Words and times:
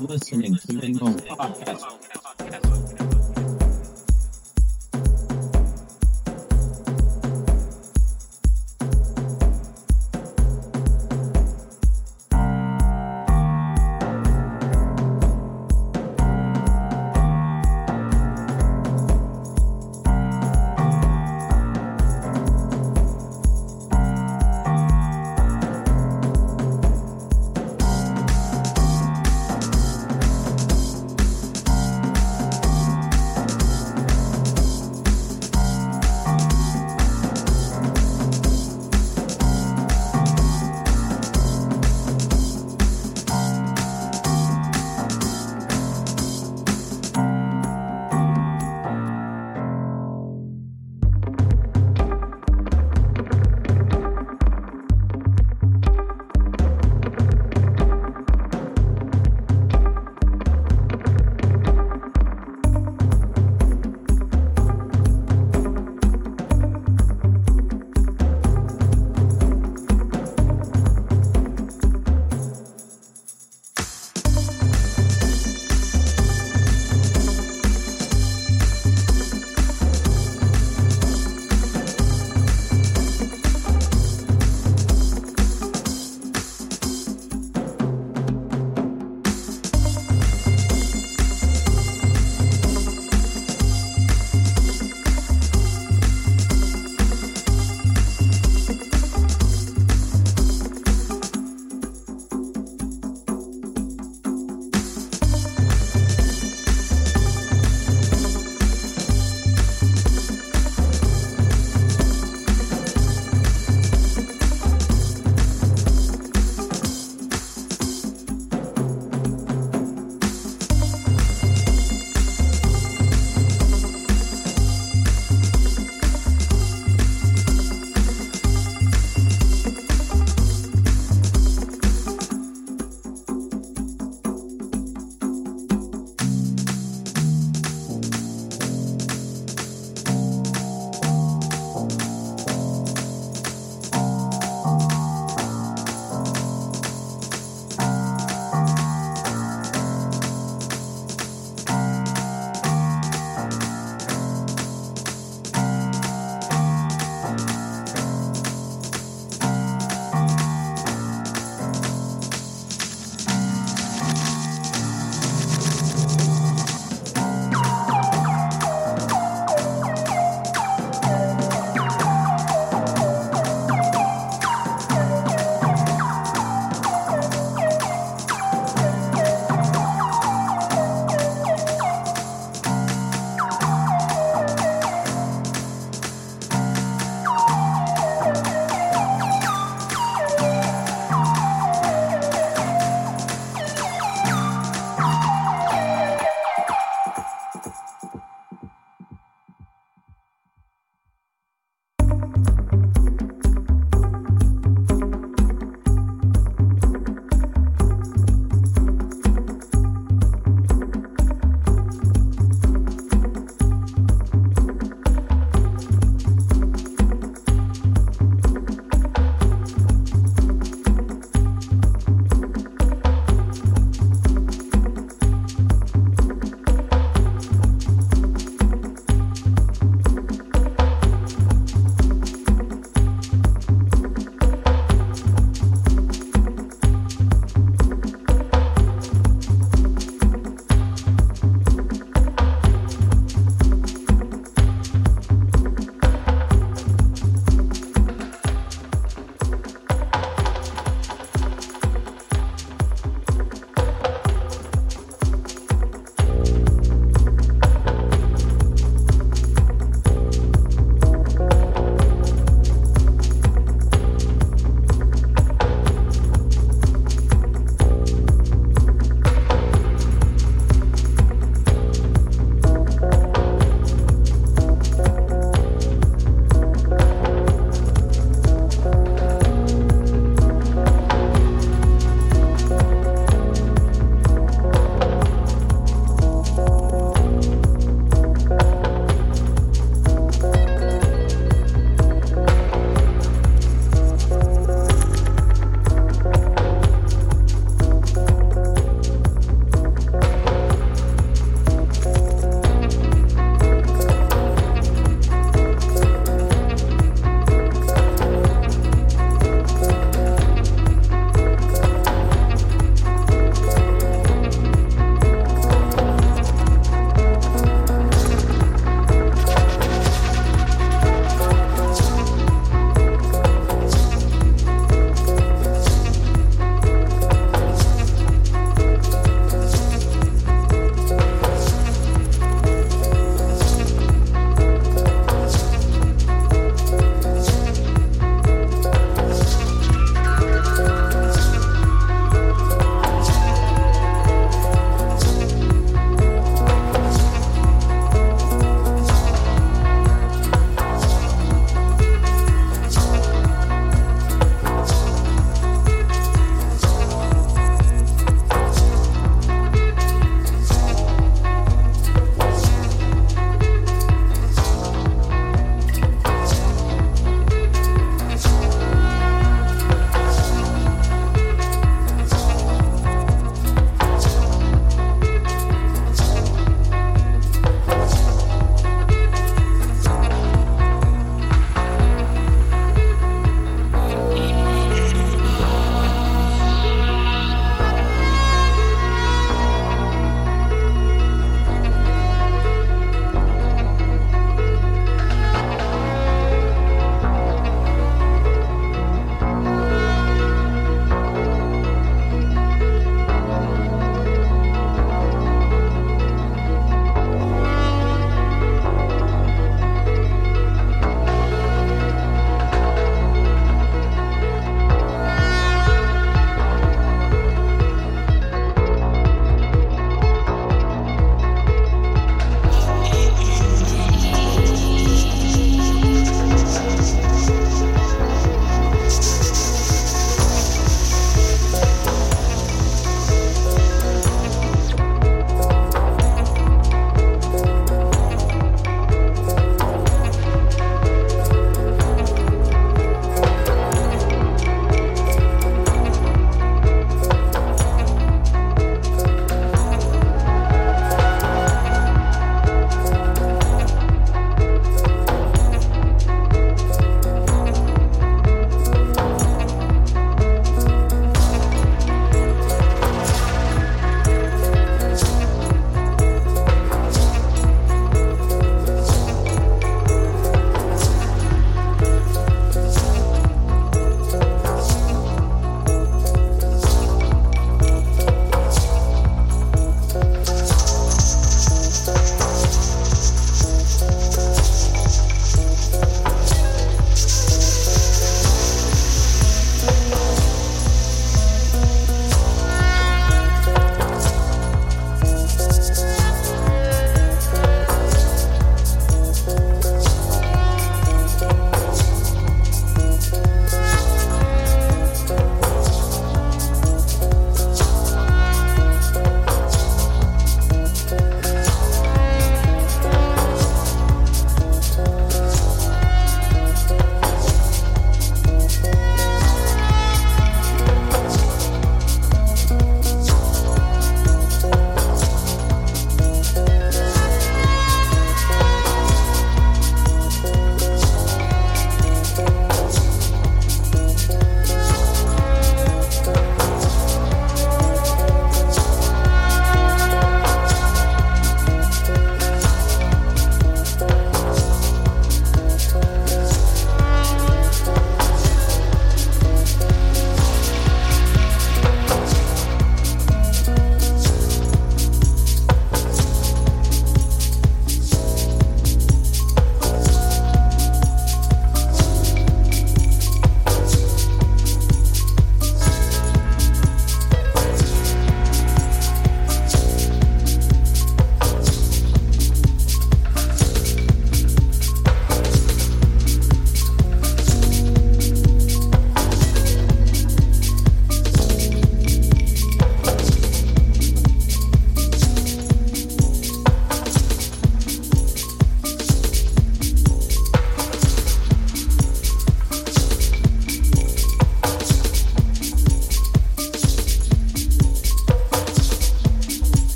Listening 0.00 0.54
to 0.56 0.72
Lingo 0.72 1.06
Podcast. 1.06 1.97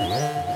Yeah. 0.00 0.49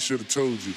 Should 0.00 0.18
have 0.20 0.28
told 0.28 0.62
you. 0.64 0.74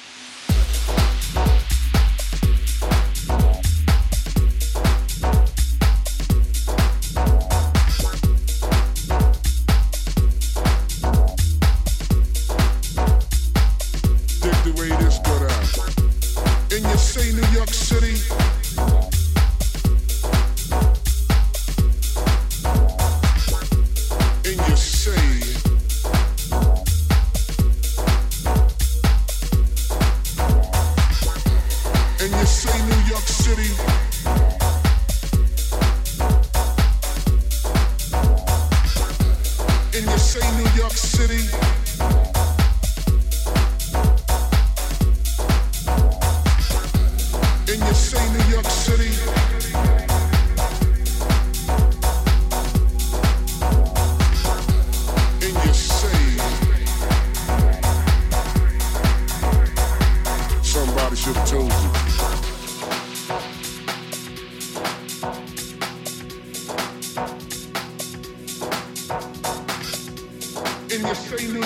Somebody 71.08 71.58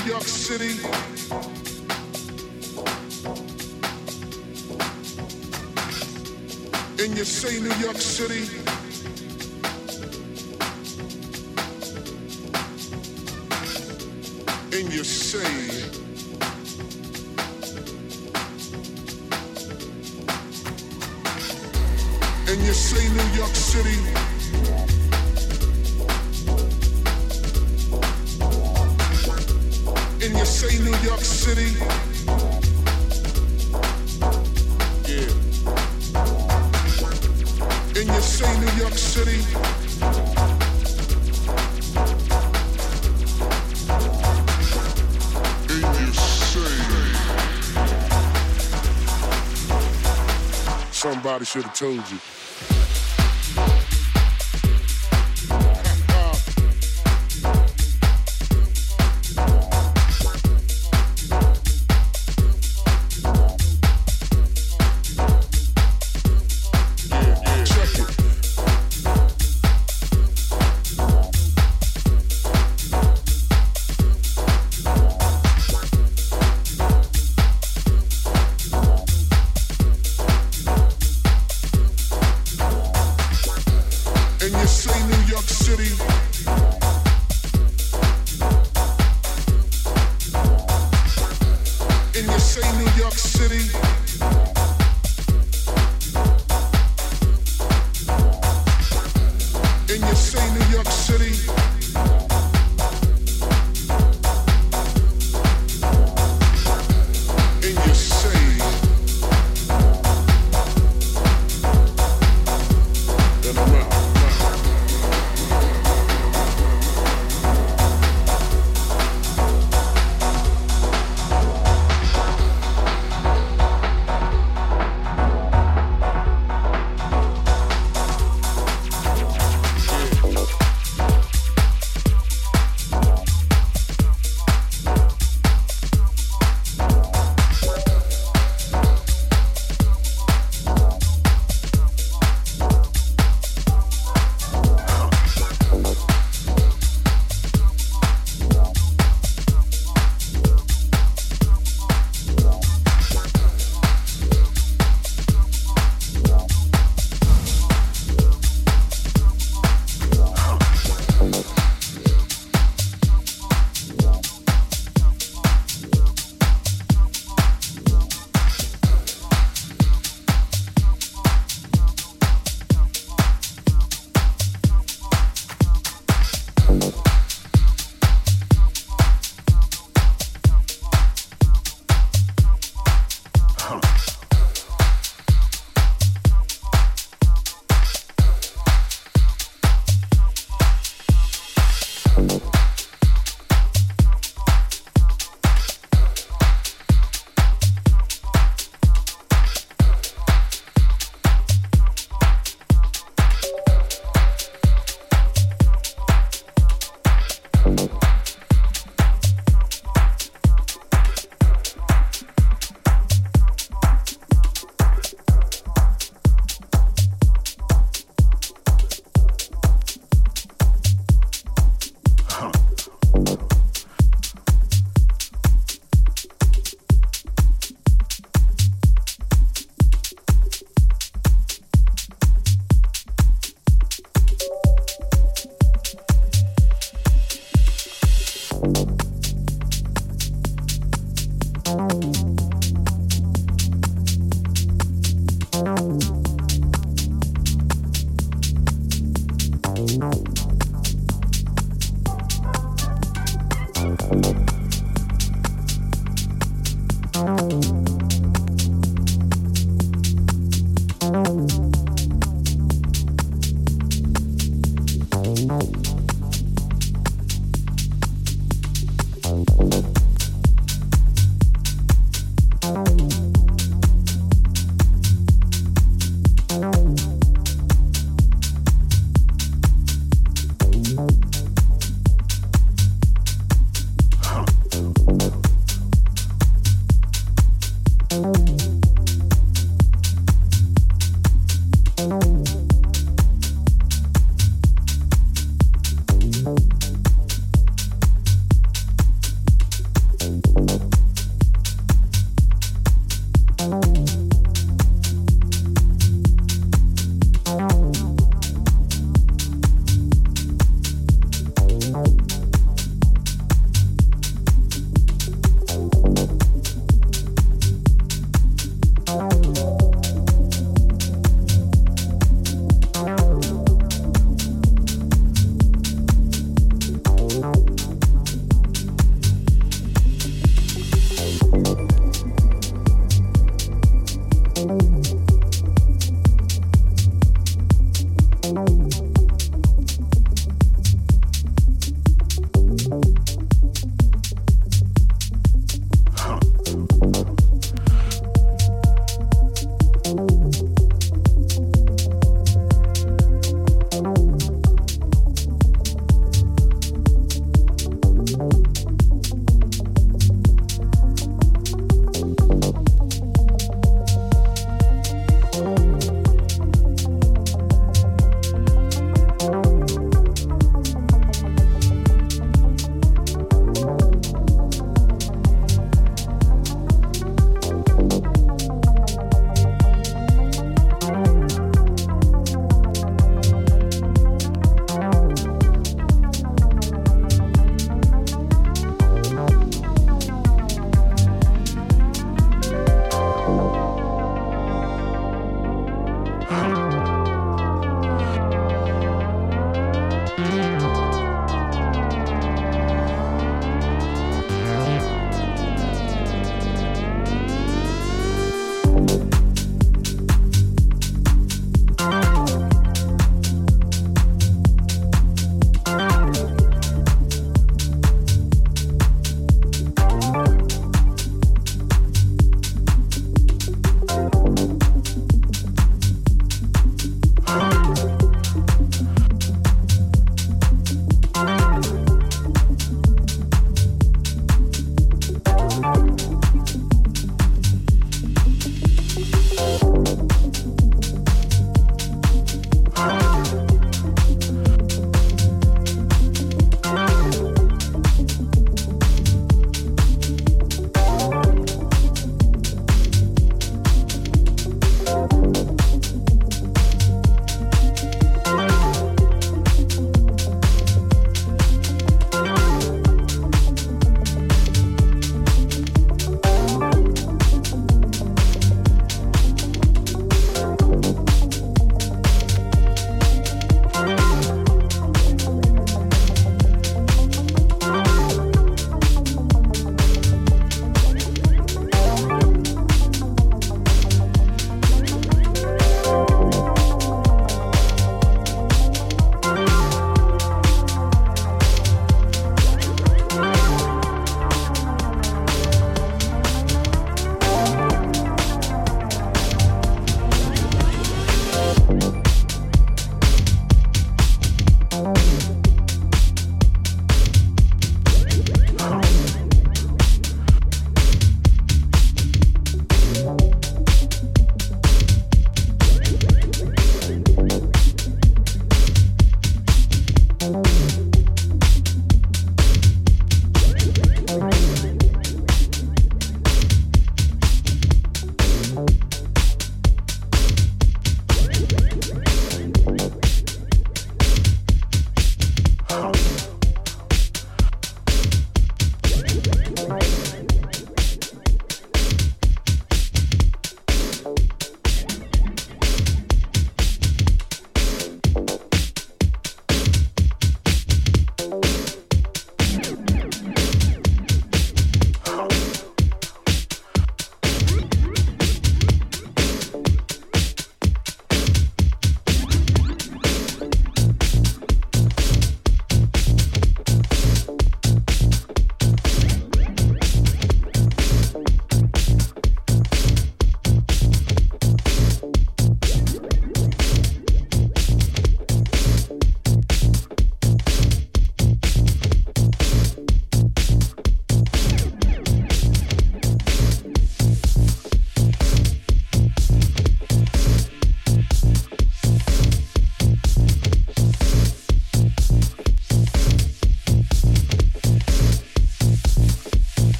should 51.52 51.64
have 51.64 51.74
told 51.74 52.10
you. 52.10 52.31